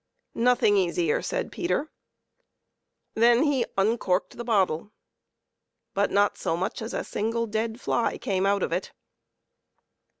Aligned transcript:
"Nothing 0.49 0.77
easier," 0.77 1.21
said 1.21 1.51
Peter. 1.51 1.91
Then 3.13 3.43
he 3.43 3.65
uncorked 3.77 4.35
the 4.35 4.43
bottle, 4.43 4.89
but 5.93 6.09
not 6.09 6.39
so 6.39 6.57
much 6.57 6.81
as 6.81 6.95
a 6.95 7.03
single 7.03 7.45
dead 7.45 7.79
fly 7.79 8.17
came 8.17 8.47
out 8.47 8.63
of 8.63 8.71
it. 8.73 8.93